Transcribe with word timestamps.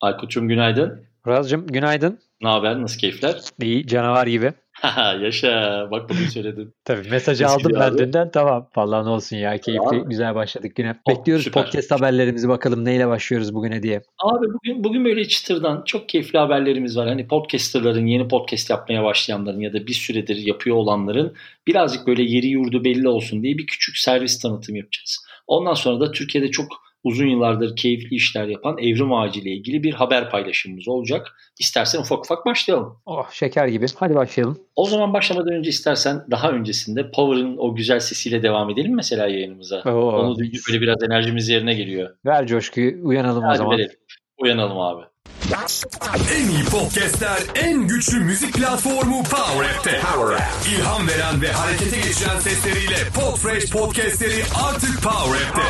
Aykut'cum 0.00 0.48
günaydın. 0.48 1.02
Murat'cığım 1.24 1.66
günaydın. 1.66 2.18
Ne 2.42 2.48
haber? 2.48 2.82
Nasıl 2.82 2.98
keyifler? 3.00 3.36
İyi 3.62 3.86
canavar 3.86 4.26
gibi. 4.26 4.52
Yaşa. 5.22 5.88
Bak 5.90 6.08
bugün 6.08 6.26
söyledin. 6.26 6.74
Tabii 6.84 7.08
mesajı 7.10 7.44
Eski 7.44 7.56
aldım 7.56 7.72
ben 7.80 7.98
dünden 7.98 8.30
tamam. 8.30 8.68
Vallahi 8.76 9.04
ne 9.06 9.10
olsun 9.10 9.36
ya 9.36 9.58
keyifli 9.58 9.96
ya. 9.96 10.02
güzel 10.02 10.34
başladık 10.34 10.76
güne. 10.76 10.96
Oh, 11.04 11.12
Bekliyoruz 11.18 11.44
süper. 11.44 11.64
podcast 11.64 11.90
haberlerimizi 11.90 12.48
bakalım 12.48 12.84
neyle 12.84 13.08
başlıyoruz 13.08 13.54
bugüne 13.54 13.82
diye. 13.82 14.02
Abi 14.18 14.46
bugün 14.46 14.84
bugün 14.84 15.04
böyle 15.04 15.28
çıtırdan 15.28 15.82
çok 15.86 16.08
keyifli 16.08 16.38
haberlerimiz 16.38 16.96
var. 16.96 17.08
Hani 17.08 17.28
podcasterların 17.28 18.06
yeni 18.06 18.28
podcast 18.28 18.70
yapmaya 18.70 19.04
başlayanların 19.04 19.60
ya 19.60 19.72
da 19.72 19.86
bir 19.86 19.92
süredir 19.94 20.36
yapıyor 20.36 20.76
olanların 20.76 21.34
birazcık 21.66 22.06
böyle 22.06 22.22
yeri 22.22 22.46
yurdu 22.46 22.84
belli 22.84 23.08
olsun 23.08 23.42
diye 23.42 23.58
bir 23.58 23.66
küçük 23.66 23.98
servis 23.98 24.38
tanıtım 24.38 24.76
yapacağız. 24.76 25.18
Ondan 25.46 25.74
sonra 25.74 26.00
da 26.00 26.12
Türkiye'de 26.12 26.50
çok 26.50 26.66
uzun 27.04 27.26
yıllardır 27.26 27.76
keyifli 27.76 28.16
işler 28.16 28.46
yapan 28.46 28.78
Evrim 28.78 29.12
Ağacı 29.12 29.40
ile 29.40 29.50
ilgili 29.50 29.82
bir 29.82 29.92
haber 29.92 30.30
paylaşımımız 30.30 30.88
olacak. 30.88 31.36
İstersen 31.58 32.00
ufak 32.00 32.18
ufak 32.18 32.46
başlayalım. 32.46 32.96
Oh 33.06 33.30
şeker 33.30 33.66
gibi. 33.66 33.86
Hadi 33.96 34.14
başlayalım. 34.14 34.58
O 34.76 34.86
zaman 34.86 35.12
başlamadan 35.12 35.52
önce 35.52 35.70
istersen 35.70 36.26
daha 36.30 36.50
öncesinde 36.50 37.10
Power'ın 37.10 37.56
o 37.58 37.74
güzel 37.74 38.00
sesiyle 38.00 38.42
devam 38.42 38.70
edelim 38.70 38.96
mesela 38.96 39.26
yayınımıza. 39.28 39.82
Oo. 39.86 39.90
Onu 39.90 40.38
duyunca 40.38 40.58
böyle 40.68 40.80
biraz 40.80 41.02
enerjimiz 41.02 41.48
yerine 41.48 41.74
geliyor. 41.74 42.16
Ver 42.26 42.46
coşkuyu 42.46 43.06
uyanalım 43.08 43.42
Hadi 43.42 43.54
o 43.54 43.56
zaman. 43.56 43.78
Verelim. 43.78 43.96
Uyanalım 44.38 44.80
abi. 44.80 45.09
En 45.50 46.48
iyi 46.48 46.64
podcastler, 46.64 47.38
en 47.54 47.86
güçlü 47.88 48.20
müzik 48.20 48.54
platformu 48.54 49.22
Power 49.22 49.70
App'te. 49.70 50.00
Power 50.00 50.36
App. 50.36 50.68
İlham 50.68 51.08
veren 51.08 51.42
ve 51.42 51.52
harekete 51.52 51.96
geçiren 51.96 52.40
sesleriyle 52.40 52.96
Podfresh 53.14 53.70
podcastleri 53.70 54.42
artık 54.68 55.02
Power 55.02 55.46
App'te. 55.46 55.62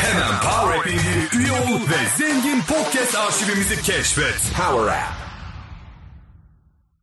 Hemen 0.00 0.40
Power 0.40 0.78
App 0.78 0.86
indir, 0.86 1.40
üye 1.40 1.52
ol 1.52 1.80
ve 1.80 2.18
zengin 2.18 2.60
podcast 2.60 3.14
arşivimizi 3.14 3.82
keşfet. 3.82 4.52
Power 4.56 4.92
App. 4.92 5.12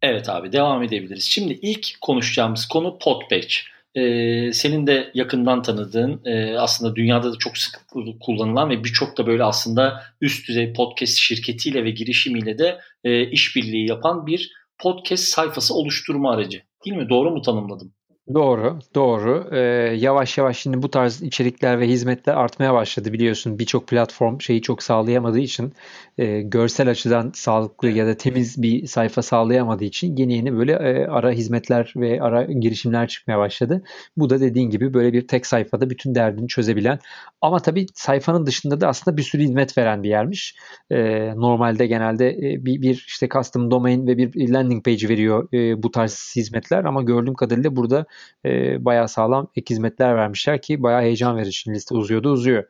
Evet 0.02 0.30
abi 0.30 0.52
devam 0.52 0.84
edebiliriz. 0.84 1.24
Şimdi 1.24 1.54
ilk 1.54 2.02
konuşacağımız 2.02 2.66
konu 2.66 2.98
Podpatch 3.00 3.56
e, 3.98 4.54
senin 4.54 4.88
de 4.88 5.12
yakından 5.14 5.62
tanıdığın 5.62 6.22
e, 6.26 6.58
aslında 6.58 6.96
dünyada 6.96 7.34
da 7.34 7.38
çok 7.40 7.58
sıklıkla 7.58 8.20
kullanılan 8.20 8.70
ve 8.70 8.84
birçok 8.84 9.18
da 9.18 9.28
böyle 9.28 9.44
aslında 9.44 10.04
üst 10.22 10.48
düzey 10.48 10.74
podcast 10.74 11.18
şirketiyle 11.18 11.84
ve 11.84 11.92
girişimiyle 11.92 12.58
de 12.58 12.80
e, 13.04 13.30
işbirliği 13.30 13.90
yapan 13.90 14.28
bir 14.28 14.52
podcast 14.80 15.24
sayfası 15.24 15.74
oluşturma 15.74 16.32
aracı. 16.32 16.62
Değil 16.86 16.98
mi? 16.98 17.10
Doğru 17.10 17.32
mu 17.32 17.42
tanımladım? 17.42 17.94
Doğru, 18.34 18.80
doğru. 18.96 19.50
Ee, 19.52 19.58
yavaş 20.00 20.38
yavaş 20.38 20.58
şimdi 20.58 20.82
bu 20.82 20.92
tarz 20.92 21.22
içerikler 21.22 21.80
ve 21.80 21.88
hizmetler 21.88 22.34
artmaya 22.34 22.74
başladı 22.74 23.14
biliyorsun. 23.14 23.60
Birçok 23.60 23.88
platform 23.88 24.42
şeyi 24.42 24.62
çok 24.62 24.84
sağlayamadığı 24.84 25.40
için 25.40 25.74
e, 26.18 26.42
görsel 26.42 26.90
açıdan 26.90 27.32
sağlıklı 27.36 27.90
ya 27.90 28.08
da 28.08 28.18
temiz 28.18 28.62
bir 28.62 28.88
sayfa 28.88 29.22
sağlayamadığı 29.22 29.84
için 29.84 30.16
yeni 30.18 30.34
yeni 30.34 30.58
böyle 30.58 30.72
e, 30.74 31.08
ara 31.08 31.32
hizmetler 31.32 31.94
ve 31.96 32.22
ara 32.22 32.44
girişimler 32.44 33.08
çıkmaya 33.08 33.38
başladı. 33.40 33.84
Bu 34.18 34.30
da 34.30 34.40
dediğin 34.42 34.70
gibi 34.70 34.94
böyle 34.94 35.14
bir 35.14 35.28
tek 35.28 35.46
sayfada 35.46 35.90
bütün 35.90 36.16
derdini 36.16 36.48
çözebilen 36.48 37.00
ama 37.42 37.60
tabii 37.60 37.86
sayfanın 37.94 38.46
dışında 38.46 38.82
da 38.82 38.88
aslında 38.88 39.18
bir 39.18 39.24
sürü 39.24 39.42
hizmet 39.44 39.78
veren 39.78 40.04
bir 40.04 40.10
yermiş. 40.10 40.56
E, 40.92 40.98
normalde 41.36 41.88
genelde 41.88 42.30
e, 42.30 42.66
bir, 42.66 42.82
bir 42.82 43.04
işte 43.08 43.28
custom 43.30 43.72
domain 43.72 44.08
ve 44.08 44.18
bir 44.18 44.50
landing 44.50 44.86
page 44.86 45.10
veriyor 45.10 45.48
e, 45.54 45.84
bu 45.84 45.92
tarz 45.92 46.34
hizmetler 46.36 46.84
ama 46.86 47.02
gördüğüm 47.04 47.34
kadarıyla 47.34 47.76
burada 47.76 48.06
e, 48.46 48.86
bayağı 48.86 49.08
sağlam 49.08 49.48
ek 49.56 49.74
hizmetler 49.74 50.16
vermişler 50.16 50.62
ki 50.62 50.84
bayağı 50.84 51.02
heyecan 51.02 51.38
verici. 51.38 51.72
Liste 51.72 51.96
uzuyordu 51.96 52.32
uzuyor. 52.32 52.64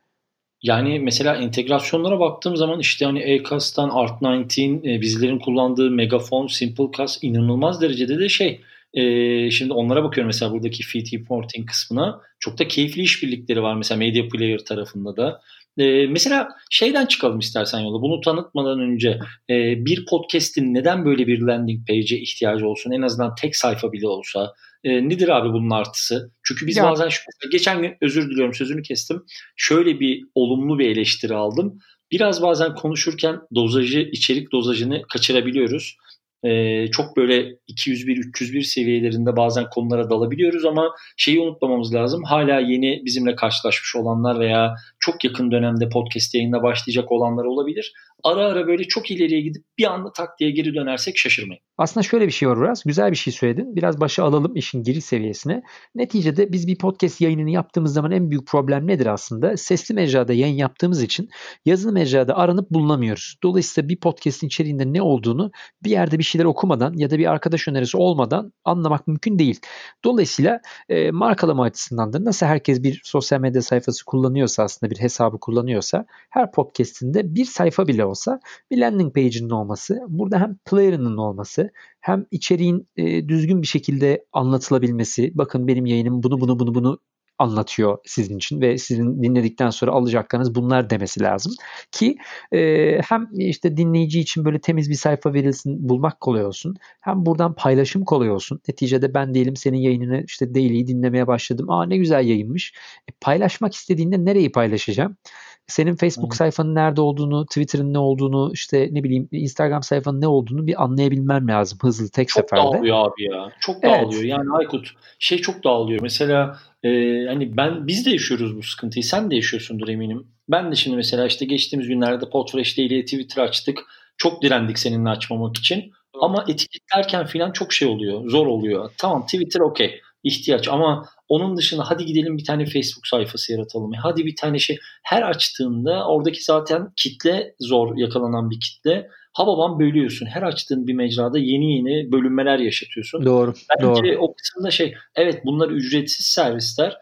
Yani 0.64 1.00
mesela 1.00 1.36
entegrasyonlara 1.36 2.20
baktığım 2.20 2.58
zaman 2.58 2.80
işte 2.80 3.06
hani 3.06 3.24
Acast'tan 3.24 3.90
Art19 3.90 4.96
e, 4.96 5.02
bizlerin 5.02 5.40
kullandığı 5.40 5.92
Megafon, 5.92 6.48
Simplecast 6.48 7.24
inanılmaz 7.24 7.82
derecede 7.82 8.20
de 8.20 8.30
şey 8.30 8.62
e, 8.94 9.52
şimdi 9.52 9.74
onlara 9.74 10.04
bakıyorum 10.04 10.28
mesela 10.28 10.52
buradaki 10.52 10.84
feed 10.84 11.14
reporting 11.14 11.70
kısmına 11.70 12.22
çok 12.40 12.60
da 12.60 12.68
keyifli 12.68 13.02
işbirlikleri 13.02 13.64
var 13.64 13.76
mesela 13.76 13.98
Media 13.98 14.28
Player 14.28 14.60
tarafında 14.60 15.18
da. 15.18 15.42
E, 15.78 16.08
mesela 16.08 16.50
şeyden 16.70 17.06
çıkalım 17.06 17.40
istersen 17.40 17.80
yola. 17.80 18.02
Bunu 18.02 18.22
tanıtmadan 18.22 18.80
önce 18.80 19.20
e, 19.50 19.86
bir 19.86 20.06
podcast'in 20.06 20.74
neden 20.74 21.06
böyle 21.06 21.28
bir 21.28 21.42
landing 21.42 21.88
page'e 21.88 22.20
ihtiyacı 22.20 22.68
olsun? 22.68 22.92
En 22.92 23.02
azından 23.02 23.36
tek 23.36 23.56
sayfa 23.56 23.92
bile 23.92 24.08
olsa 24.08 24.54
e, 24.84 25.10
nedir 25.10 25.28
abi 25.28 25.50
bunun 25.50 25.70
artısı? 25.70 26.32
Çünkü 26.44 26.68
biz 26.68 26.78
ya. 26.78 26.84
bazen 26.84 27.10
şu, 27.10 27.22
geçen 27.52 27.82
gün 27.82 27.94
özür 28.02 28.30
diliyorum 28.30 28.54
sözünü 28.54 28.82
kestim. 28.82 29.24
Şöyle 29.56 30.00
bir 30.00 30.24
olumlu 30.36 30.80
bir 30.80 30.90
eleştiri 30.90 31.36
aldım. 31.36 31.80
Biraz 32.12 32.42
bazen 32.42 32.76
konuşurken 32.76 33.40
dozajı, 33.56 34.00
içerik 34.00 34.52
dozajını 34.52 35.02
kaçırabiliyoruz. 35.14 35.98
Ee, 36.44 36.88
çok 36.92 37.18
böyle 37.18 37.56
201-301 37.68 38.64
seviyelerinde 38.64 39.36
bazen 39.36 39.70
konulara 39.70 40.10
dalabiliyoruz 40.10 40.66
ama 40.66 40.92
şeyi 41.18 41.40
unutmamamız 41.40 41.94
lazım. 41.94 42.24
Hala 42.24 42.60
yeni 42.60 43.02
bizimle 43.06 43.36
karşılaşmış 43.36 43.96
olanlar 43.96 44.40
veya 44.40 44.76
çok 45.08 45.24
yakın 45.24 45.52
dönemde 45.52 45.90
podcast 45.90 46.36
yayında 46.36 46.64
başlayacak 46.64 47.12
olanlar 47.12 47.46
olabilir 47.46 47.94
ara 48.24 48.46
ara 48.46 48.68
böyle 48.68 48.84
çok 48.84 49.12
ileriye 49.12 49.42
gidip 49.42 49.64
bir 49.78 49.94
anda 49.94 50.12
tak 50.12 50.40
diye 50.40 50.52
geri 50.52 50.76
dönersek 50.76 51.18
şaşırmayın. 51.18 51.62
Aslında 51.78 52.04
şöyle 52.04 52.28
bir 52.28 52.32
şey 52.32 52.50
var 52.50 52.62
biraz. 52.62 52.84
Güzel 52.84 53.12
bir 53.12 53.16
şey 53.16 53.34
söyledin. 53.34 53.76
Biraz 53.76 54.00
başa 54.00 54.24
alalım 54.24 54.56
işin 54.56 54.84
giriş 54.84 55.06
seviyesine. 55.06 55.64
Neticede 55.96 56.52
biz 56.52 56.68
bir 56.68 56.78
podcast 56.78 57.22
yayınını 57.22 57.50
yaptığımız 57.50 57.94
zaman 57.94 58.12
en 58.12 58.30
büyük 58.30 58.48
problem 58.48 58.88
nedir 58.88 59.06
aslında? 59.06 59.58
Sesli 59.58 59.96
mecrada 59.96 60.34
yayın 60.34 60.56
yaptığımız 60.56 61.04
için 61.04 61.30
yazılı 61.66 61.92
mecrada 61.92 62.38
aranıp 62.38 62.72
bulunamıyoruz. 62.72 63.36
Dolayısıyla 63.44 63.90
bir 63.90 64.00
podcast'in 64.00 64.48
içeriğinde 64.48 64.94
ne 64.94 65.02
olduğunu 65.02 65.52
bir 65.84 65.90
yerde 65.90 66.20
bir 66.20 66.24
şeyler 66.24 66.46
okumadan 66.46 66.94
ya 66.94 67.10
da 67.10 67.18
bir 67.18 67.32
arkadaş 67.32 67.68
önerisi 67.68 67.98
olmadan 67.98 68.54
anlamak 68.66 69.08
mümkün 69.08 69.40
değil. 69.40 69.60
Dolayısıyla 70.04 70.60
e, 70.90 71.12
markalama 71.12 71.64
açısından 71.64 72.14
da 72.14 72.26
nasıl 72.26 72.46
herkes 72.46 72.84
bir 72.84 73.02
sosyal 73.04 73.40
medya 73.40 73.62
sayfası 73.62 74.06
kullanıyorsa 74.06 74.64
aslında 74.64 74.92
bir 74.92 74.97
hesabı 75.02 75.40
kullanıyorsa 75.40 76.06
her 76.30 76.52
podcast'inde 76.52 77.36
bir 77.36 77.46
sayfa 77.46 77.88
bile 77.88 78.06
olsa 78.06 78.40
bir 78.72 78.78
landing 78.78 79.16
page'inin 79.16 79.50
olması, 79.50 80.02
burada 80.08 80.40
hem 80.40 80.58
player'ının 80.66 81.18
olması, 81.18 81.72
hem 82.02 82.26
içeriğin 82.32 82.88
e, 82.96 83.28
düzgün 83.30 83.62
bir 83.62 83.68
şekilde 83.68 84.26
anlatılabilmesi, 84.34 85.32
bakın 85.36 85.68
benim 85.68 85.86
yayınım 85.86 86.24
bunu 86.24 86.42
bunu 86.42 86.60
bunu 86.60 86.76
bunu 86.76 87.00
anlatıyor 87.40 87.98
sizin 88.06 88.38
için 88.38 88.62
ve 88.62 88.78
sizin 88.78 89.24
dinledikten 89.24 89.70
sonra 89.70 89.92
alacaklarınız 89.92 90.56
bunlar 90.56 90.90
demesi 90.90 91.22
lazım. 91.22 91.54
Ki 91.92 92.18
e, 92.52 93.02
hem 93.02 93.28
işte 93.34 93.78
dinleyici 93.78 94.20
için 94.20 94.46
böyle 94.46 94.60
temiz 94.60 94.90
bir 94.90 94.96
sayfa 94.96 95.34
verilsin 95.34 95.90
bulmak 95.90 96.22
kolay 96.22 96.46
olsun 96.46 96.76
hem 97.02 97.26
buradan 97.26 97.56
paylaşım 97.56 98.06
kolay 98.06 98.32
olsun. 98.32 98.62
Neticede 98.68 99.14
ben 99.14 99.34
diyelim 99.34 99.56
senin 99.56 99.78
yayınını 99.78 100.24
işte 100.28 100.56
daily'yi 100.56 100.88
dinlemeye 100.88 101.28
başladım. 101.28 101.70
Aa 101.70 101.86
ne 101.86 101.98
güzel 101.98 102.28
yayınmış. 102.28 102.74
E, 103.10 103.12
paylaşmak 103.22 103.74
istediğinde 103.76 104.26
nereyi 104.26 104.52
paylaşacağım 104.52 105.18
senin 105.68 105.96
Facebook 105.96 106.32
hmm. 106.32 106.38
sayfanın 106.38 106.76
nerede 106.76 107.02
olduğunu, 107.02 107.46
Twitter'ın 107.46 107.94
ne 107.94 107.98
olduğunu, 107.98 108.52
işte 108.54 108.90
ne 108.92 109.04
bileyim 109.04 109.30
Instagram 109.32 109.84
sayfanın 109.84 110.22
ne 110.22 110.28
olduğunu 110.28 110.68
bir 110.68 110.84
anlayabilmem 110.84 111.48
lazım 111.48 111.80
hızlı 111.82 112.10
tek 112.10 112.30
çok 112.30 112.44
seferde. 112.44 112.62
Çok 112.62 112.74
dağılıyor 112.74 113.08
abi 113.08 113.24
ya. 113.24 113.52
Çok 113.60 113.84
dağılıyor. 113.84 114.22
Evet. 114.22 114.30
Yani 114.30 114.50
Aykut 114.54 114.92
şey 115.20 115.38
çok 115.38 115.64
dağılıyor. 115.64 116.02
Mesela 116.02 116.60
e, 116.84 116.90
hani 117.28 117.58
ben 117.58 117.88
biz 117.88 118.06
de 118.06 118.10
yaşıyoruz 118.10 118.58
bu 118.58 118.64
sıkıntıyı. 118.64 119.04
Sen 119.04 119.32
de 119.32 119.36
yaşıyorsundur 119.36 119.88
eminim. 119.88 120.28
Ben 120.50 120.72
de 120.72 120.76
şimdi 120.76 120.98
mesela 120.98 121.26
işte 121.26 121.46
geçtiğimiz 121.46 121.88
günlerde 121.88 122.30
Podfresh 122.30 122.78
ile 122.78 123.06
Twitter 123.06 123.44
açtık. 123.44 123.80
Çok 124.18 124.42
direndik 124.42 124.80
seninle 124.80 125.10
açmamak 125.10 125.58
için. 125.58 125.92
Ama 126.22 126.46
etiketlerken 126.48 127.26
falan 127.26 127.52
çok 127.52 127.74
şey 127.74 127.88
oluyor. 127.88 128.30
Zor 128.30 128.48
oluyor. 128.48 128.92
Tamam 128.98 129.26
Twitter 129.26 129.60
okey 129.60 130.02
ihtiyaç 130.24 130.68
ama 130.68 131.06
onun 131.30 131.58
dışında 131.58 131.90
hadi 131.90 132.06
gidelim 132.06 132.38
bir 132.38 132.46
tane 132.46 132.66
Facebook 132.66 133.08
sayfası 133.08 133.52
yaratalım. 133.52 133.92
Hadi 133.94 134.26
bir 134.26 134.36
tane 134.36 134.60
şey 134.60 134.78
her 135.04 135.22
açtığında 135.22 136.08
oradaki 136.08 136.44
zaten 136.44 136.88
kitle 136.96 137.56
zor 137.60 137.98
yakalanan 137.98 138.50
bir 138.50 138.60
kitle. 138.60 139.10
Hababam 139.34 139.80
bölüyorsun. 139.80 140.26
Her 140.26 140.42
açtığın 140.42 140.88
bir 140.88 140.94
mecrada 140.94 141.40
yeni 141.40 141.76
yeni 141.76 142.12
bölünmeler 142.12 142.60
yaşatıyorsun. 142.60 143.26
Doğru. 143.26 143.54
Bence 143.70 144.04
doğru. 144.04 144.18
o 144.20 144.34
kısımda 144.34 144.72
şey 144.72 144.96
evet 145.16 145.42
bunlar 145.46 145.70
ücretsiz 145.70 146.26
servisler 146.26 146.98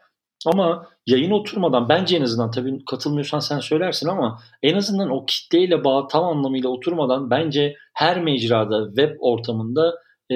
ama 0.46 0.88
yayın 1.08 1.32
oturmadan 1.32 1.90
bence 1.90 2.18
en 2.18 2.22
azından 2.22 2.52
tabii 2.52 2.86
katılmıyorsan 2.86 3.40
sen 3.40 3.60
söylersin 3.60 4.08
ama 4.08 4.40
en 4.64 4.76
azından 4.76 5.10
o 5.10 5.26
kitleyle 5.26 5.84
bağ 5.84 6.08
tam 6.08 6.24
anlamıyla 6.24 6.70
oturmadan 6.70 7.30
bence 7.30 7.76
her 7.94 8.24
mecrada 8.24 8.88
web 8.88 9.16
ortamında 9.20 9.94
e, 10.32 10.36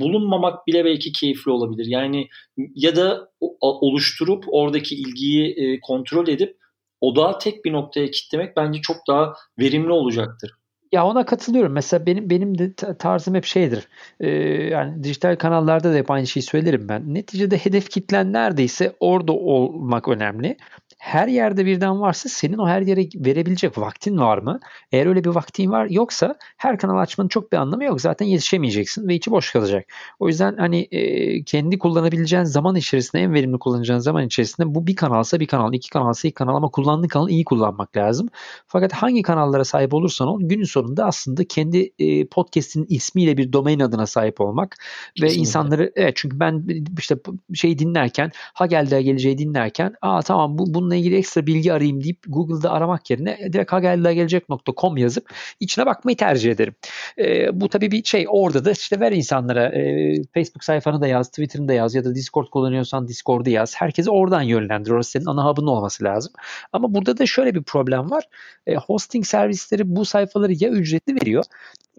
bulunmamak 0.00 0.66
bile 0.66 0.84
belki 0.84 1.12
keyifli 1.12 1.50
olabilir. 1.50 1.86
Yani 1.88 2.28
ya 2.74 2.96
da 2.96 3.30
oluşturup 3.60 4.44
oradaki 4.48 4.94
ilgiyi 4.94 5.54
e, 5.56 5.80
kontrol 5.80 6.28
edip 6.28 6.56
odağı 7.00 7.38
tek 7.38 7.64
bir 7.64 7.72
noktaya 7.72 8.10
kitlemek 8.10 8.56
bence 8.56 8.80
çok 8.80 8.96
daha 9.08 9.34
verimli 9.58 9.92
olacaktır. 9.92 10.50
Ya 10.92 11.06
ona 11.06 11.26
katılıyorum. 11.26 11.72
Mesela 11.72 12.06
benim 12.06 12.30
benim 12.30 12.58
de 12.58 12.74
tarzım 12.74 13.34
hep 13.34 13.44
şeydir. 13.44 13.88
Ee, 14.20 14.28
yani 14.70 15.04
dijital 15.04 15.36
kanallarda 15.36 15.92
da 15.92 15.96
hep 15.96 16.10
aynı 16.10 16.26
şeyi 16.26 16.42
söylerim 16.42 16.88
ben. 16.88 17.14
Neticede 17.14 17.56
hedef 17.56 17.90
kitlen 17.90 18.32
neredeyse 18.32 18.96
orada 19.00 19.32
olmak 19.32 20.08
önemli. 20.08 20.56
Her 20.98 21.28
yerde 21.28 21.66
birden 21.66 22.00
varsa 22.00 22.28
senin 22.28 22.58
o 22.58 22.68
her 22.68 22.80
yere 22.80 23.08
verebilecek 23.14 23.78
vaktin 23.78 24.18
var 24.18 24.38
mı? 24.38 24.60
Eğer 24.92 25.06
öyle 25.06 25.24
bir 25.24 25.30
vaktin 25.30 25.70
var 25.70 25.86
yoksa 25.90 26.34
her 26.56 26.78
kanal 26.78 26.98
açmanın 26.98 27.28
çok 27.28 27.52
bir 27.52 27.56
anlamı 27.56 27.84
yok. 27.84 28.00
Zaten 28.00 28.26
yetişemeyeceksin 28.26 29.08
ve 29.08 29.14
içi 29.14 29.30
boş 29.30 29.52
kalacak. 29.52 29.86
O 30.18 30.28
yüzden 30.28 30.56
hani 30.56 30.88
e, 30.90 31.42
kendi 31.44 31.78
kullanabileceğin 31.78 32.44
zaman 32.44 32.76
içerisinde 32.76 33.22
en 33.22 33.34
verimli 33.34 33.58
kullanacağın 33.58 33.98
zaman 33.98 34.26
içerisinde 34.26 34.74
bu 34.74 34.86
bir 34.86 34.96
kanalsa 34.96 35.40
bir 35.40 35.46
kanal, 35.46 35.74
iki 35.74 35.90
kanalsa 35.90 36.28
iki 36.28 36.34
kanal 36.34 36.56
ama 36.56 36.68
kullandığın 36.68 37.08
kanalı 37.08 37.30
iyi 37.30 37.44
kullanmak 37.44 37.96
lazım. 37.96 38.28
Fakat 38.66 38.92
hangi 38.92 39.22
kanallara 39.22 39.64
sahip 39.64 39.94
olursan 39.94 40.28
ol 40.28 40.40
günün 40.42 40.64
sonunda 40.64 41.04
aslında 41.04 41.44
kendi 41.44 41.92
e, 41.98 42.26
podcast'in 42.26 42.86
ismiyle 42.88 43.36
bir 43.36 43.52
domain 43.52 43.80
adına 43.80 44.06
sahip 44.06 44.40
olmak 44.40 44.76
Kesinlikle. 45.14 45.36
ve 45.36 45.40
insanları 45.40 45.92
evet 45.96 46.12
çünkü 46.16 46.40
ben 46.40 46.66
işte 46.98 47.16
şey 47.54 47.78
dinlerken 47.78 48.30
ha 48.54 48.66
geldi 48.66 49.04
geleceği 49.04 49.38
dinlerken 49.38 49.94
aa 50.02 50.22
tamam 50.22 50.58
bu 50.58 50.85
bununla 50.86 50.96
ilgili 50.96 51.16
ekstra 51.16 51.46
bilgi 51.46 51.72
arayayım 51.72 52.04
deyip 52.04 52.18
Google'da 52.28 52.70
aramak 52.70 53.10
yerine 53.10 53.38
direkt 53.52 53.72
ha 53.72 53.80
geldi 53.80 54.02
ha 54.02 54.12
gelecek.com 54.12 54.96
yazıp 54.96 55.34
içine 55.60 55.86
bakmayı 55.86 56.16
tercih 56.16 56.50
ederim. 56.50 56.74
E, 57.18 57.60
bu 57.60 57.68
tabii 57.68 57.90
bir 57.90 58.04
şey 58.04 58.26
orada 58.28 58.64
da 58.64 58.70
işte 58.70 59.00
ver 59.00 59.12
insanlara 59.12 59.66
e, 59.66 60.14
Facebook 60.34 60.64
sayfanı 60.64 61.00
da 61.00 61.06
yaz, 61.06 61.28
Twitter'ını 61.28 61.68
da 61.68 61.72
yaz 61.72 61.94
ya 61.94 62.04
da 62.04 62.14
Discord 62.14 62.46
kullanıyorsan 62.46 63.08
Discord'u 63.08 63.50
yaz. 63.50 63.74
Herkesi 63.76 64.10
oradan 64.10 64.42
yönlendir. 64.42 64.90
Orası 64.90 65.10
senin 65.10 65.26
ana 65.26 65.50
hub'ın 65.50 65.66
olması 65.66 66.04
lazım. 66.04 66.32
Ama 66.72 66.94
burada 66.94 67.18
da 67.18 67.26
şöyle 67.26 67.54
bir 67.54 67.62
problem 67.62 68.10
var. 68.10 68.24
E, 68.66 68.74
hosting 68.74 69.26
servisleri 69.26 69.96
bu 69.96 70.04
sayfaları 70.04 70.52
ya 70.52 70.70
ücretli 70.70 71.14
veriyor 71.14 71.44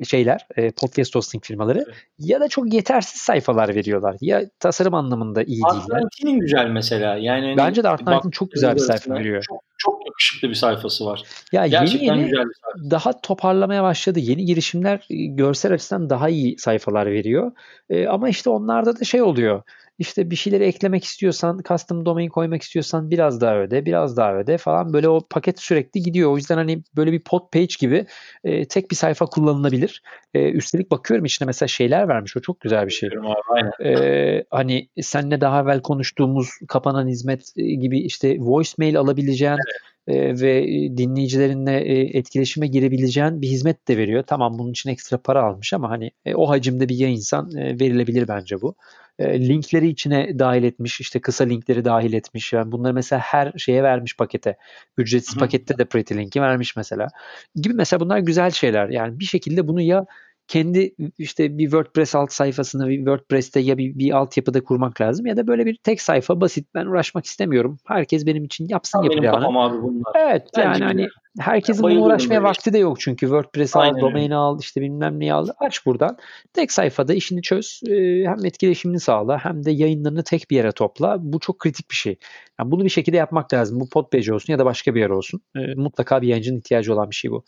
şeyler, 0.05 0.47
e, 0.55 0.71
podcast 0.71 1.15
hosting 1.15 1.43
firmaları 1.43 1.83
evet. 1.87 1.95
ya 2.19 2.39
da 2.39 2.47
çok 2.47 2.73
yetersiz 2.73 3.21
sayfalar 3.21 3.75
veriyorlar. 3.75 4.15
Ya 4.21 4.41
tasarım 4.59 4.93
anlamında 4.93 5.43
iyi 5.43 5.61
değiller. 5.63 5.95
Artnight'in 5.95 6.39
güzel 6.39 6.67
mesela. 6.67 7.17
Yani 7.17 7.45
hani 7.45 7.57
Bence 7.57 7.83
de 7.83 7.89
Artnight'in 7.89 8.31
çok 8.31 8.51
güzel 8.51 8.75
bir 8.75 8.79
sayfa 8.79 9.13
veriyor. 9.13 9.43
Çok, 9.47 9.63
çok 9.77 10.05
yakışıklı 10.07 10.49
bir 10.49 10.53
sayfası 10.53 11.05
var. 11.05 11.23
Ya 11.51 11.67
Gerçekten 11.67 12.15
yeni 12.15 12.21
yeni 12.21 12.91
daha 12.91 13.21
toparlamaya 13.21 13.83
başladı. 13.83 14.19
Yeni 14.19 14.45
girişimler 14.45 15.05
e, 15.09 15.25
görsel 15.25 15.73
açıdan 15.73 16.09
daha 16.09 16.29
iyi 16.29 16.57
sayfalar 16.57 17.05
veriyor. 17.05 17.51
E, 17.89 18.07
ama 18.07 18.29
işte 18.29 18.49
onlarda 18.49 18.99
da 18.99 19.03
şey 19.03 19.21
oluyor. 19.21 19.63
İşte 19.99 20.31
bir 20.31 20.35
şeyleri 20.35 20.63
eklemek 20.63 21.03
istiyorsan, 21.03 21.61
custom 21.67 22.05
domain 22.05 22.29
koymak 22.29 22.61
istiyorsan 22.61 23.11
biraz 23.11 23.41
daha 23.41 23.57
öde, 23.57 23.85
biraz 23.85 24.17
daha 24.17 24.35
öde 24.35 24.57
falan 24.57 24.93
böyle 24.93 25.09
o 25.09 25.27
paket 25.29 25.59
sürekli 25.59 26.01
gidiyor. 26.01 26.31
O 26.31 26.37
yüzden 26.37 26.55
hani 26.55 26.83
böyle 26.95 27.11
bir 27.11 27.19
pod 27.19 27.51
page 27.53 27.73
gibi 27.79 28.05
e, 28.43 28.67
tek 28.67 28.91
bir 28.91 28.95
sayfa 28.95 29.25
kullanılabilir. 29.25 30.01
E, 30.33 30.51
üstelik 30.51 30.91
bakıyorum 30.91 31.25
içine 31.25 31.45
mesela 31.45 31.67
şeyler 31.67 32.07
vermiş. 32.07 32.37
O 32.37 32.39
çok 32.39 32.59
güzel 32.59 32.85
bir 32.85 32.91
şey. 32.91 33.09
Aynen. 33.49 33.71
E, 33.95 34.43
hani 34.49 34.89
senle 35.01 35.41
daha 35.41 35.61
evvel 35.61 35.81
konuştuğumuz 35.81 36.49
kapanan 36.67 37.07
hizmet 37.07 37.53
e, 37.57 37.63
gibi 37.63 37.99
işte 37.99 38.37
voicemail 38.39 38.99
alabileceğin 38.99 39.51
evet 39.51 40.41
ve 40.41 40.63
dinleyicilerinle 40.97 41.77
etkileşime 42.17 42.67
girebileceğin 42.67 43.41
bir 43.41 43.47
hizmet 43.47 43.87
de 43.87 43.97
veriyor. 43.97 44.23
Tamam 44.27 44.59
bunun 44.59 44.71
için 44.71 44.89
ekstra 44.89 45.17
para 45.17 45.43
almış 45.43 45.73
ama 45.73 45.89
hani 45.89 46.11
o 46.35 46.49
hacimde 46.49 46.89
bir 46.89 46.95
yayınsan 46.95 47.49
verilebilir 47.55 48.27
bence 48.27 48.61
bu. 48.61 48.75
Linkleri 49.19 49.87
içine 49.87 50.39
dahil 50.39 50.63
etmiş, 50.63 51.01
işte 51.01 51.21
kısa 51.21 51.43
linkleri 51.43 51.85
dahil 51.85 52.13
etmiş. 52.13 52.53
Yani 52.53 52.71
bunları 52.71 52.93
mesela 52.93 53.19
her 53.19 53.51
şeye 53.57 53.83
vermiş 53.83 54.17
pakete. 54.17 54.57
Ücretsiz 54.97 55.35
Hı-hı. 55.35 55.39
pakette 55.39 55.77
de 55.77 55.85
Pretty 55.85 56.13
Link'i 56.13 56.41
vermiş 56.41 56.75
mesela. 56.75 57.07
Gibi 57.55 57.73
mesela 57.73 57.99
bunlar 57.99 58.19
güzel 58.19 58.51
şeyler. 58.51 58.89
Yani 58.89 59.19
bir 59.19 59.25
şekilde 59.25 59.67
bunu 59.67 59.81
ya 59.81 60.05
kendi 60.47 60.95
işte 61.17 61.57
bir 61.57 61.63
WordPress 61.63 62.15
alt 62.15 62.31
sayfasını 62.31 62.87
bir 62.87 62.97
WordPress'te 62.97 63.59
ya 63.59 63.77
bir, 63.77 63.99
bir 63.99 64.11
altyapıda 64.11 64.63
kurmak 64.63 65.01
lazım 65.01 65.25
ya 65.25 65.37
da 65.37 65.47
böyle 65.47 65.65
bir 65.65 65.75
tek 65.75 66.01
sayfa 66.01 66.41
basit 66.41 66.67
ben 66.75 66.85
uğraşmak 66.85 67.25
istemiyorum. 67.25 67.77
Herkes 67.85 68.25
benim 68.25 68.43
için 68.43 68.67
yapsın 68.69 69.01
Benim 69.03 69.23
yapacağını. 69.23 69.59
abi 69.59 69.81
bunlar. 69.81 70.13
Evet 70.15 70.47
Bence 70.57 70.83
yani 70.83 70.83
hani 70.83 71.07
herkesin 71.39 71.83
bununla 71.83 72.05
uğraşmaya 72.05 72.43
vakti 72.43 72.73
de 72.73 72.77
yok 72.77 72.99
çünkü 72.99 73.25
WordPress 73.25 73.75
al, 73.75 74.01
domaini 74.01 74.35
al, 74.35 74.59
işte 74.61 74.81
bilmem 74.81 75.19
neyi 75.19 75.33
al. 75.33 75.47
Aç 75.59 75.85
buradan. 75.85 76.17
Tek 76.53 76.71
sayfada 76.71 77.13
işini 77.13 77.41
çöz. 77.41 77.81
Hem 78.25 78.45
etkileşimini 78.45 78.99
sağla 78.99 79.45
hem 79.45 79.65
de 79.65 79.71
yayınlarını 79.71 80.23
tek 80.23 80.51
bir 80.51 80.55
yere 80.55 80.71
topla. 80.71 81.17
Bu 81.19 81.39
çok 81.39 81.59
kritik 81.59 81.91
bir 81.91 81.95
şey. 81.95 82.15
Yani 82.59 82.71
bunu 82.71 82.83
bir 82.83 82.89
şekilde 82.89 83.17
yapmak 83.17 83.53
lazım. 83.53 83.79
Bu 83.79 83.89
Podpage 83.89 84.33
olsun 84.33 84.53
ya 84.53 84.59
da 84.59 84.65
başka 84.65 84.95
bir 84.95 84.99
yer 84.99 85.09
olsun. 85.09 85.41
Mutlaka 85.75 86.21
bir 86.21 86.27
yayıncının 86.27 86.57
ihtiyacı 86.57 86.93
olan 86.93 87.09
bir 87.09 87.15
şey 87.15 87.31
bu. 87.31 87.43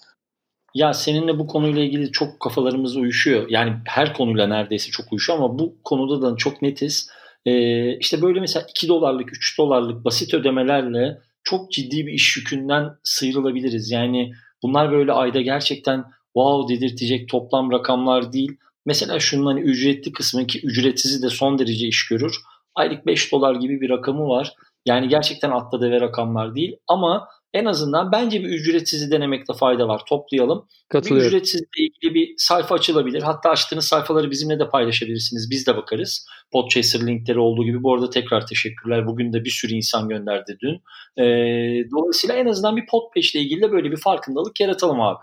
Ya 0.73 0.93
seninle 0.93 1.39
bu 1.39 1.47
konuyla 1.47 1.81
ilgili 1.81 2.11
çok 2.11 2.39
kafalarımız 2.39 2.95
uyuşuyor. 2.95 3.45
Yani 3.49 3.73
her 3.85 4.13
konuyla 4.13 4.47
neredeyse 4.47 4.91
çok 4.91 5.11
uyuşuyor 5.11 5.39
ama 5.39 5.59
bu 5.59 5.75
konuda 5.83 6.21
da 6.21 6.35
çok 6.35 6.61
netiz. 6.61 7.09
Ee, 7.45 7.97
işte 7.97 8.21
böyle 8.21 8.39
mesela 8.39 8.65
2 8.69 8.87
dolarlık, 8.87 9.33
3 9.33 9.57
dolarlık 9.57 10.05
basit 10.05 10.33
ödemelerle 10.33 11.17
çok 11.49 11.71
ciddi 11.71 12.07
bir 12.07 12.13
iş 12.13 12.37
yükünden 12.37 12.89
sıyrılabiliriz. 13.03 13.91
Yani 13.91 14.31
bunlar 14.63 14.91
böyle 14.91 15.11
ayda 15.11 15.41
gerçekten 15.41 16.05
wow 16.33 16.75
dedirtecek 16.75 17.29
toplam 17.29 17.71
rakamlar 17.71 18.33
değil. 18.33 18.57
Mesela 18.85 19.19
şunun 19.19 19.45
hani 19.45 19.59
ücretli 19.59 20.11
kısmı 20.11 20.47
ki 20.47 20.59
ücretsizi 20.63 21.21
de 21.21 21.29
son 21.29 21.59
derece 21.59 21.87
iş 21.87 22.07
görür. 22.07 22.35
Aylık 22.75 23.05
5 23.05 23.31
dolar 23.31 23.55
gibi 23.55 23.81
bir 23.81 23.89
rakamı 23.89 24.27
var. 24.27 24.53
Yani 24.85 25.07
gerçekten 25.07 25.49
atla 25.51 25.81
deve 25.81 26.01
rakamlar 26.01 26.55
değil 26.55 26.75
ama 26.87 27.27
en 27.53 27.65
azından 27.65 28.11
bence 28.11 28.43
bir 28.43 28.49
ücretsizi 28.49 29.11
denemekte 29.11 29.53
fayda 29.53 29.87
var. 29.87 30.01
Toplayalım. 30.09 30.67
Bir 30.93 31.15
ücretsizle 31.15 31.65
ilgili 31.77 32.13
bir 32.13 32.33
sayfa 32.37 32.75
açılabilir. 32.75 33.21
Hatta 33.21 33.49
açtığınız 33.49 33.85
sayfaları 33.85 34.31
bizimle 34.31 34.59
de 34.59 34.69
paylaşabilirsiniz. 34.69 35.49
Biz 35.51 35.67
de 35.67 35.77
bakarız. 35.77 36.27
Podchaser 36.51 37.07
linkleri 37.07 37.39
olduğu 37.39 37.63
gibi. 37.63 37.83
Bu 37.83 37.93
arada 37.93 38.09
tekrar 38.09 38.47
teşekkürler. 38.47 39.07
Bugün 39.07 39.33
de 39.33 39.43
bir 39.43 39.49
sürü 39.49 39.73
insan 39.73 40.09
gönderdi 40.09 40.57
dün. 40.61 40.81
Ee, 41.23 41.89
dolayısıyla 41.91 42.35
en 42.35 42.45
azından 42.45 42.77
bir 42.77 42.85
Podpage 42.85 43.27
ile 43.33 43.41
ilgili 43.41 43.61
de 43.61 43.71
böyle 43.71 43.91
bir 43.91 43.97
farkındalık 43.97 44.59
yaratalım 44.59 45.01
abi. 45.01 45.19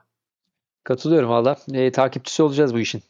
Katılıyorum 0.85 1.29
valla. 1.29 1.57
E, 1.73 1.93
takipçisi 1.93 2.43
olacağız 2.43 2.75
bu 2.75 2.79
işin. 2.79 3.03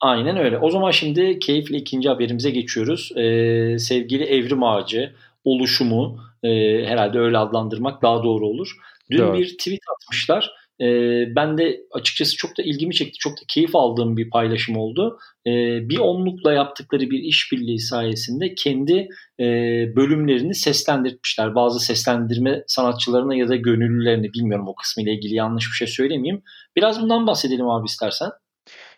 Aynen 0.00 0.36
öyle. 0.36 0.58
O 0.58 0.70
zaman 0.70 0.90
şimdi 0.90 1.38
keyifli 1.38 1.76
ikinci 1.76 2.08
haberimize 2.08 2.50
geçiyoruz. 2.50 3.12
Ee, 3.16 3.78
sevgili 3.78 4.24
Evrim 4.24 4.62
Ağacı 4.62 5.14
oluşumu 5.44 6.20
e, 6.42 6.48
herhalde 6.86 7.18
öyle 7.18 7.38
adlandırmak 7.38 8.02
daha 8.02 8.22
doğru 8.22 8.46
olur. 8.46 8.76
Dün 9.10 9.18
doğru. 9.18 9.38
bir 9.38 9.58
tweet 9.58 9.80
atmışlar. 9.94 10.50
E, 10.80 10.86
ben 11.36 11.58
de 11.58 11.80
açıkçası 11.92 12.36
çok 12.36 12.58
da 12.58 12.62
ilgimi 12.62 12.94
çekti. 12.94 13.18
Çok 13.18 13.32
da 13.32 13.42
keyif 13.48 13.76
aldığım 13.76 14.16
bir 14.16 14.30
paylaşım 14.30 14.76
oldu. 14.76 15.18
E, 15.46 15.50
bir 15.88 15.98
onlukla 15.98 16.52
yaptıkları 16.52 17.10
bir 17.10 17.18
işbirliği 17.18 17.80
sayesinde 17.80 18.54
kendi 18.54 19.08
e, 19.40 19.44
bölümlerini 19.96 20.54
seslendirmişler. 20.54 21.54
Bazı 21.54 21.80
seslendirme 21.80 22.64
sanatçılarına 22.66 23.34
ya 23.34 23.48
da 23.48 23.56
gönüllülerine 23.56 24.32
bilmiyorum 24.32 24.68
o 24.68 24.74
kısmıyla 24.74 25.12
ilgili 25.12 25.34
yanlış 25.34 25.64
bir 25.64 25.76
şey 25.76 25.86
söylemeyeyim. 25.86 26.42
Biraz 26.76 27.02
bundan 27.02 27.26
bahsedelim 27.26 27.68
abi 27.68 27.86
istersen. 27.86 28.30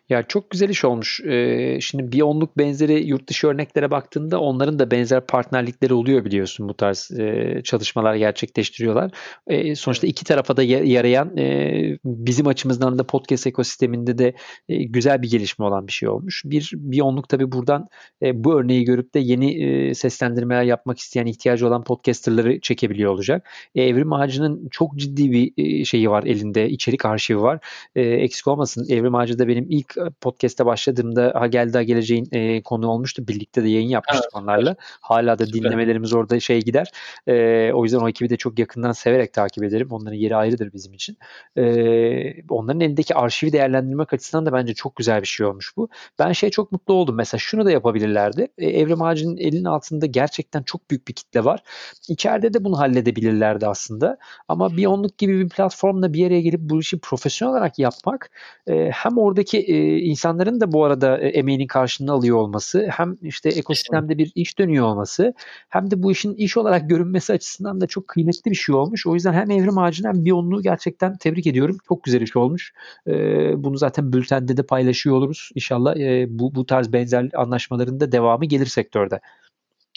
Ya 0.09 0.23
çok 0.23 0.51
güzel 0.51 0.69
iş 0.69 0.85
olmuş. 0.85 1.21
Ee, 1.21 1.79
şimdi 1.81 2.13
bir 2.13 2.23
onluk 2.23 2.59
benzeri 2.59 3.07
yurt 3.07 3.29
dışı 3.29 3.47
örneklere 3.47 3.91
baktığında 3.91 4.41
onların 4.41 4.79
da 4.79 4.91
benzer 4.91 5.27
partnerlikleri 5.27 5.95
oluyor 5.95 6.25
biliyorsun 6.25 6.69
bu 6.69 6.75
tarz 6.75 7.11
e, 7.19 7.61
çalışmalar 7.65 8.15
gerçekleştiriyorlar. 8.15 9.11
E, 9.47 9.75
sonuçta 9.75 10.07
iki 10.07 10.25
tarafa 10.25 10.57
da 10.57 10.63
yarayan 10.63 11.37
e, 11.37 11.99
bizim 12.05 12.47
açımızdan 12.47 12.99
da 12.99 13.07
podcast 13.07 13.47
ekosisteminde 13.47 14.19
de 14.19 14.35
e, 14.69 14.85
güzel 14.85 15.23
bir 15.23 15.31
gelişme 15.31 15.65
olan 15.65 15.87
bir 15.87 15.93
şey 15.93 16.09
olmuş. 16.09 16.43
Bir 16.45 16.71
bir 16.75 17.01
onluk 17.01 17.29
tabii 17.29 17.53
buradan 17.53 17.89
e, 18.23 18.45
bu 18.45 18.61
örneği 18.61 18.85
görüp 18.85 19.15
de 19.15 19.19
yeni 19.19 19.65
e, 19.65 19.95
seslendirmeler 19.95 20.63
yapmak 20.63 20.99
isteyen 20.99 21.27
ihtiyacı 21.27 21.67
olan 21.67 21.85
podcasterları 21.85 22.61
çekebiliyor 22.61 23.13
olacak. 23.13 23.49
E, 23.75 23.83
Evrim 23.83 24.13
Ağacı'nın 24.13 24.69
çok 24.71 24.97
ciddi 24.97 25.33
bir 25.33 25.53
e, 25.57 25.85
şeyi 25.85 26.11
var 26.11 26.25
elinde, 26.25 26.69
içerik 26.71 27.05
arşivi 27.05 27.41
var. 27.41 27.59
E, 27.97 28.03
eksik 28.03 28.49
olmasın. 28.49 28.87
Evrim 28.91 29.15
Ağacı 29.15 29.39
da 29.39 29.49
benim 29.49 29.67
ilk 29.71 29.96
podcast'e 30.21 30.67
başladığımda 30.67 31.33
ha 31.35 31.47
geldi 31.47 31.77
ha 31.77 31.83
geleceğin 31.83 32.29
e, 32.33 32.63
konu 32.63 32.89
olmuştu. 32.89 33.29
Birlikte 33.29 33.65
de 33.65 33.69
yayın 33.69 33.89
yapmıştık 33.89 34.31
evet. 34.35 34.43
onlarla. 34.43 34.77
Hala 35.01 35.39
da 35.39 35.47
dinlemelerimiz 35.47 36.13
orada 36.13 36.41
şey 36.41 36.63
gider. 36.63 36.91
E, 37.27 37.73
o 37.73 37.85
yüzden 37.85 37.99
o 37.99 38.09
ekibi 38.09 38.31
de 38.31 38.37
çok 38.37 38.59
yakından 38.59 38.93
severek 38.93 39.33
takip 39.33 39.65
ederim. 39.65 39.89
Onların 39.91 40.17
yeri 40.17 40.37
ayrıdır 40.37 40.73
bizim 40.73 40.93
için. 40.93 41.19
E, 41.57 42.43
onların 42.49 42.81
elindeki 42.81 43.15
arşivi 43.15 43.53
değerlendirmek 43.53 44.13
açısından 44.13 44.47
da 44.47 44.53
bence 44.53 44.75
çok 44.75 44.97
güzel 44.97 45.23
bir 45.23 45.27
şey 45.27 45.47
olmuş 45.47 45.77
bu. 45.77 45.89
Ben 46.19 46.33
şey 46.33 46.51
çok 46.51 46.73
mutlu 46.73 46.95
oldum. 46.95 47.17
Mesela 47.17 47.39
şunu 47.39 47.65
da 47.65 47.71
yapabilirlerdi. 47.71 48.49
E, 48.59 48.67
Evrim 48.67 49.03
Ağacı'nın 49.03 49.37
elinin 49.37 49.65
altında 49.65 50.07
gerçekten 50.07 50.63
çok 50.63 50.91
büyük 50.91 51.09
bir 51.09 51.13
kitle 51.13 51.45
var. 51.45 51.63
İçeride 52.09 52.55
de 52.55 52.65
bunu 52.65 52.79
halledebilirlerdi 52.79 53.67
aslında. 53.67 54.19
Ama 54.49 54.77
bir 54.77 54.87
onluk 54.87 55.19
gibi 55.19 55.41
bir 55.41 55.49
platformla 55.49 56.13
bir 56.13 56.19
yere 56.19 56.41
gelip 56.41 56.61
bu 56.61 56.81
işi 56.81 56.99
profesyonel 56.99 57.53
olarak 57.53 57.79
yapmak 57.79 58.31
e, 58.67 58.91
hem 58.91 59.19
oradaki 59.19 59.59
e, 59.59 59.77
insanların 59.87 60.61
da 60.61 60.73
bu 60.73 60.85
arada 60.85 61.19
e, 61.19 61.29
emeğinin 61.29 61.67
karşılığını 61.67 62.13
alıyor 62.13 62.37
olması, 62.37 62.89
hem 62.91 63.17
işte 63.23 63.49
ekosistemde 63.49 64.19
bir 64.19 64.33
iş 64.35 64.59
dönüyor 64.59 64.87
olması, 64.87 65.35
hem 65.69 65.91
de 65.91 66.03
bu 66.03 66.13
işin 66.13 66.35
iş 66.35 66.57
olarak 66.57 66.91
görünmesi 66.91 67.33
açısından 67.33 67.81
da 67.81 67.87
çok 67.87 68.09
kıymetli 68.09 68.51
bir 68.51 68.57
şey 68.57 68.75
olmuş. 68.75 69.07
O 69.07 69.15
yüzden 69.15 69.33
hem 69.33 69.51
Evrim 69.51 69.79
Ağacı'nı 69.79 70.09
hem 70.09 70.25
Biyonlu'yu 70.25 70.63
gerçekten 70.63 71.17
tebrik 71.17 71.47
ediyorum. 71.47 71.77
Çok 71.89 72.05
güzel 72.05 72.21
iş 72.21 72.37
olmuş. 72.37 72.73
Ee, 73.07 73.65
bunu 73.65 73.77
zaten 73.77 74.13
bültende 74.13 74.57
de 74.57 74.63
paylaşıyor 74.63 75.17
oluruz. 75.17 75.51
İnşallah 75.55 75.97
e, 75.97 76.27
bu, 76.29 76.55
bu 76.55 76.67
tarz 76.67 76.93
benzer 76.93 77.31
anlaşmaların 77.35 78.01
da 78.01 78.13
devamı 78.13 78.45
gelir 78.45 78.67
sektörde. 78.67 79.21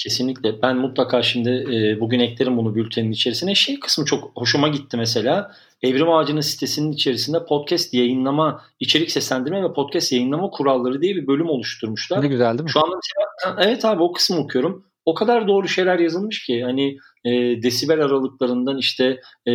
Kesinlikle. 0.04 0.62
Ben 0.62 0.78
mutlaka 0.78 1.22
şimdi 1.22 1.50
e, 1.50 2.00
bugün 2.00 2.20
eklerim 2.20 2.58
bunu 2.58 2.76
bültenin 2.76 3.12
içerisine. 3.12 3.56
Şey 3.56 3.80
kısmı 3.80 4.06
çok 4.06 4.32
hoşuma 4.36 4.68
gitti 4.68 4.98
mesela. 4.98 5.52
Evrim 5.82 6.10
Ağacı'nın 6.10 6.42
sitesinin 6.42 6.92
içerisinde 6.92 7.46
podcast 7.46 7.94
yayınlama, 7.94 8.62
içerik 8.80 9.12
seslendirme 9.12 9.64
ve 9.64 9.74
podcast 9.74 10.12
yayınlama 10.12 10.50
kuralları 10.50 11.02
diye 11.02 11.16
bir 11.16 11.28
bölüm 11.28 11.50
oluşturmuşlar. 11.50 12.22
Ne 12.22 12.28
güzel 12.28 12.52
değil 12.52 12.64
mi? 12.64 12.70
Şu 12.70 12.80
anda 12.80 12.96
mesela 12.96 13.70
evet 13.70 13.86
abi 13.86 14.04
o 14.04 14.12
kısmı 14.12 14.38
okuyorum. 14.38 14.86
O 15.06 15.14
kadar 15.14 15.48
doğru 15.48 15.68
şeyler 15.68 16.00
yazılmış 16.00 16.46
ki 16.46 16.64
hani 16.64 16.98
e, 17.26 17.32
desibel 17.64 18.02
aralıklarından 18.02 18.78
işte 18.78 19.22
e, 19.48 19.54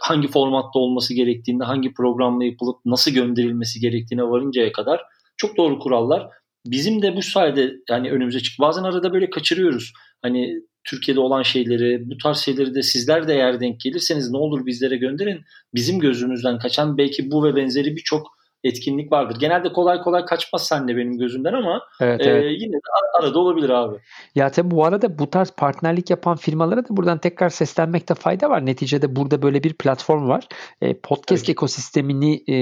hangi 0.00 0.28
formatta 0.28 0.78
olması 0.78 1.14
gerektiğinde 1.14 1.64
hangi 1.64 1.94
programla 1.94 2.44
yapılıp 2.44 2.76
nasıl 2.84 3.10
gönderilmesi 3.10 3.80
gerektiğine 3.80 4.22
varıncaya 4.22 4.72
kadar 4.72 5.02
çok 5.36 5.56
doğru 5.56 5.78
kurallar. 5.78 6.28
Bizim 6.70 7.02
de 7.02 7.16
bu 7.16 7.22
sayede 7.22 7.74
yani 7.90 8.10
önümüze 8.10 8.40
çık. 8.40 8.60
Bazen 8.60 8.82
arada 8.82 9.12
böyle 9.12 9.30
kaçırıyoruz. 9.30 9.92
Hani 10.22 10.54
Türkiye'de 10.84 11.20
olan 11.20 11.42
şeyleri, 11.42 12.10
bu 12.10 12.16
tarz 12.18 12.38
şeyleri 12.38 12.74
de 12.74 12.82
sizler 12.82 13.28
de 13.28 13.34
eğer 13.34 13.60
denk 13.60 13.80
gelirseniz 13.80 14.30
ne 14.30 14.36
olur 14.36 14.66
bizlere 14.66 14.96
gönderin. 14.96 15.40
Bizim 15.74 15.98
gözümüzden 15.98 16.58
kaçan 16.58 16.98
belki 16.98 17.30
bu 17.30 17.44
ve 17.44 17.56
benzeri 17.56 17.96
birçok 17.96 18.35
etkinlik 18.66 19.12
vardır. 19.12 19.36
Genelde 19.40 19.72
kolay 19.72 20.02
kolay 20.02 20.24
kaçmaz 20.24 20.66
sen 20.66 20.88
de 20.88 20.96
benim 20.96 21.18
gözümden 21.18 21.52
ama 21.52 21.82
evet, 22.00 22.20
e, 22.20 22.30
evet. 22.30 22.56
yine 22.60 22.72
de 22.72 22.78
arada 23.20 23.38
olabilir 23.38 23.70
abi. 23.70 23.96
Ya 24.34 24.50
tabii 24.50 24.70
bu 24.70 24.84
arada 24.84 25.18
bu 25.18 25.30
tarz 25.30 25.50
partnerlik 25.50 26.10
yapan 26.10 26.36
firmalara 26.36 26.84
da 26.84 26.88
buradan 26.90 27.18
tekrar 27.18 27.48
seslenmekte 27.48 28.14
fayda 28.14 28.50
var. 28.50 28.66
Neticede 28.66 29.16
burada 29.16 29.42
böyle 29.42 29.62
bir 29.62 29.74
platform 29.74 30.28
var. 30.28 30.48
E, 30.82 30.94
podcast 30.94 31.44
evet. 31.44 31.50
ekosistemini 31.50 32.42
e, 32.46 32.54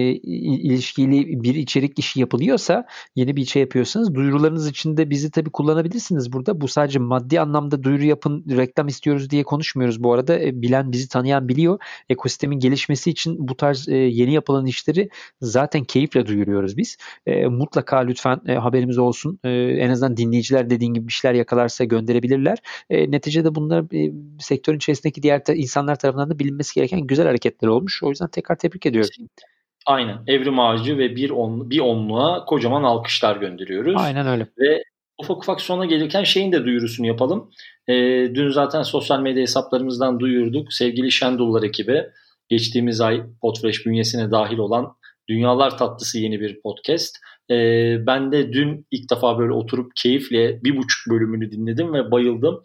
ilişkili 0.64 1.42
bir 1.42 1.54
içerik 1.54 1.99
işi 1.99 2.20
yapılıyorsa 2.20 2.87
yeni 3.16 3.37
bir 3.37 3.44
şey 3.44 3.62
yapıyorsanız 3.62 4.14
duyurularınız 4.14 4.68
için 4.68 4.96
de 4.96 5.11
bizi 5.11 5.30
tabii 5.30 5.50
kullanabilirsiniz 5.50 6.32
burada. 6.32 6.61
Bu 6.61 6.68
sadece 6.68 6.99
maddi 6.99 7.40
anlamda 7.40 7.82
duyuru 7.82 8.04
yapın, 8.04 8.44
reklam 8.56 8.88
istiyoruz 8.88 9.30
diye 9.30 9.42
konuşmuyoruz 9.42 10.02
bu 10.02 10.12
arada. 10.12 10.40
E, 10.40 10.62
bilen 10.62 10.92
bizi 10.92 11.08
tanıyan 11.08 11.49
biliyor. 11.49 11.78
Ekosistemin 12.08 12.58
gelişmesi 12.58 13.11
için 13.11 13.49
bu 13.49 13.56
tarz 13.56 13.88
e, 13.88 13.96
yeni 13.96 14.32
yapılan 14.32 14.66
işleri 14.66 15.08
zaten 15.40 15.84
keyifle 15.94 16.26
duyuruyoruz 16.26 16.76
biz. 16.76 16.96
E, 17.26 17.46
mutlaka 17.46 17.98
lütfen 17.98 18.40
e, 18.48 18.54
haberimiz 18.54 18.98
olsun. 18.98 19.38
E, 19.44 19.50
en 19.50 19.90
azından 19.90 20.16
dinleyiciler 20.16 20.70
dediğin 20.70 20.94
gibi 20.94 21.08
bir 21.08 21.12
şeyler 21.12 21.34
yakalarsa 21.34 21.84
gönderebilirler. 21.84 22.58
E, 22.90 23.10
neticede 23.10 23.54
bunlar 23.54 23.84
e, 23.94 24.12
sektörün 24.38 24.76
içerisindeki 24.76 25.22
diğer 25.22 25.44
ta- 25.44 25.54
insanlar 25.54 25.96
tarafından 25.98 26.30
da 26.30 26.38
bilinmesi 26.38 26.74
gereken 26.74 27.00
güzel 27.00 27.26
hareketler 27.26 27.68
olmuş. 27.68 28.02
O 28.02 28.10
yüzden 28.10 28.28
tekrar 28.28 28.56
tebrik 28.58 28.86
ediyorum. 28.86 29.10
Aynen. 29.86 30.18
Evrim 30.26 30.60
Ağacı 30.60 30.98
ve 30.98 31.16
bir, 31.16 31.30
on, 31.30 31.70
bir 31.70 31.80
onluğa 31.80 32.44
kocaman 32.44 32.82
alkışlar 32.82 33.36
gönderiyoruz. 33.36 33.94
Aynen 33.96 34.26
öyle. 34.26 34.46
Ve 34.58 34.82
ufak 35.18 35.36
ufak 35.36 35.60
sona 35.60 35.84
gelirken 35.84 36.24
şeyin 36.24 36.52
de 36.52 36.64
duyurusunu 36.64 37.06
yapalım. 37.06 37.50
E, 37.88 37.94
dün 38.34 38.50
zaten 38.50 38.82
sosyal 38.82 39.20
medya 39.20 39.42
hesaplarımızdan 39.42 40.20
duyurduk. 40.20 40.72
Sevgili 40.72 41.12
Şendullar 41.12 41.62
ekibi 41.62 42.04
geçtiğimiz 42.48 43.00
ay 43.00 43.22
Podfresh 43.40 43.86
bünyesine 43.86 44.30
dahil 44.30 44.58
olan 44.58 44.96
Dünyalar 45.28 45.78
Tatlısı 45.78 46.18
yeni 46.18 46.40
bir 46.40 46.60
podcast. 46.60 47.16
Ee, 47.50 47.96
ben 48.06 48.32
de 48.32 48.52
dün 48.52 48.86
ilk 48.90 49.10
defa 49.10 49.38
böyle 49.38 49.52
oturup 49.52 49.96
keyifle 49.96 50.64
bir 50.64 50.76
buçuk 50.76 51.12
bölümünü 51.12 51.50
dinledim 51.50 51.92
ve 51.92 52.10
bayıldım. 52.10 52.62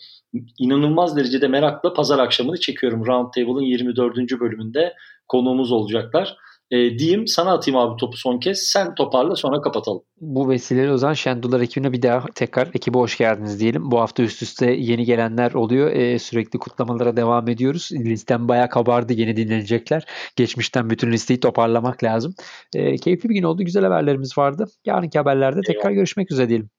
İnanılmaz 0.59 1.17
derecede 1.17 1.47
merakla 1.47 1.93
pazar 1.93 2.19
akşamını 2.19 2.59
çekiyorum. 2.59 3.05
Roundtable'ın 3.05 3.61
24. 3.61 4.17
bölümünde 4.39 4.93
konuğumuz 5.27 5.71
olacaklar 5.71 6.37
e, 6.71 6.99
diyeyim 6.99 7.27
sana 7.27 7.53
atayım 7.53 7.79
abi 7.79 7.97
topu 7.97 8.17
son 8.17 8.39
kez. 8.39 8.59
Sen 8.59 8.95
toparla 8.95 9.35
sonra 9.35 9.61
kapatalım. 9.61 10.01
Bu 10.21 10.49
vesileyle 10.49 10.91
o 10.91 10.97
zaman 10.97 11.13
Şendular 11.13 11.61
ekibine 11.61 11.91
bir 11.93 12.01
daha 12.01 12.25
tekrar 12.35 12.67
ekibe 12.73 12.97
hoş 12.97 13.17
geldiniz 13.17 13.59
diyelim. 13.59 13.91
Bu 13.91 13.99
hafta 13.99 14.23
üst 14.23 14.41
üste 14.43 14.71
yeni 14.71 15.05
gelenler 15.05 15.53
oluyor. 15.53 15.91
E, 15.91 16.19
sürekli 16.19 16.59
kutlamalara 16.59 17.17
devam 17.17 17.49
ediyoruz. 17.49 17.89
Listem 17.91 18.47
bayağı 18.47 18.69
kabardı 18.69 19.13
yeni 19.13 19.35
dinlenecekler. 19.35 20.05
Geçmişten 20.35 20.89
bütün 20.89 21.11
listeyi 21.11 21.39
toparlamak 21.39 22.03
lazım. 22.03 22.33
E, 22.75 22.95
keyifli 22.95 23.29
bir 23.29 23.35
gün 23.35 23.43
oldu. 23.43 23.63
Güzel 23.63 23.83
haberlerimiz 23.83 24.37
vardı. 24.37 24.65
Yarınki 24.85 25.17
haberlerde 25.19 25.61
tekrar 25.61 25.81
Eyvallah. 25.81 25.95
görüşmek 25.95 26.31
üzere 26.31 26.49
diyelim. 26.49 26.69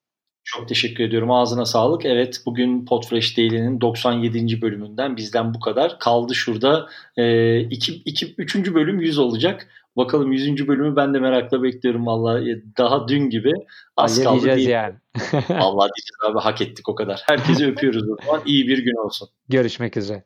Çok 0.57 0.69
teşekkür 0.69 1.05
ediyorum. 1.05 1.31
Ağzına 1.31 1.67
sağlık. 1.67 2.05
Evet 2.05 2.43
bugün 2.47 2.85
Podfresh 2.85 3.39
Daily'nin 3.39 3.81
97. 3.81 4.63
bölümünden 4.63 5.17
bizden 5.17 5.55
bu 5.55 5.61
kadar. 5.61 5.99
Kaldı 5.99 6.35
şurada 6.35 6.89
2 7.17 7.23
e, 7.23 7.61
iki, 7.61 7.95
iki, 7.95 8.35
3. 8.39 8.75
bölüm 8.75 9.01
100 9.01 9.19
olacak. 9.19 9.69
Bakalım 9.97 10.33
100. 10.33 10.69
bölümü 10.69 10.97
ben 10.97 11.15
de 11.15 11.19
merakla 11.19 11.63
bekliyorum 11.63 12.07
valla. 12.07 12.41
Daha 12.79 13.09
dün 13.09 13.31
gibi. 13.31 13.53
Az 13.97 14.17
Hayır 14.17 14.25
kaldı 14.25 14.57
değil. 14.57 14.69
yani. 14.69 14.95
Vallahi 15.49 15.91
diyeceğiz 15.97 16.21
abi 16.29 16.39
hak 16.39 16.61
ettik 16.61 16.89
o 16.89 16.95
kadar. 16.95 17.23
Herkesi 17.27 17.67
öpüyoruz 17.67 18.11
o 18.11 18.17
zaman. 18.25 18.43
İyi 18.47 18.69
bir 18.69 18.79
gün 18.79 19.07
olsun. 19.07 19.29
Görüşmek 19.49 19.97
üzere. 19.97 20.25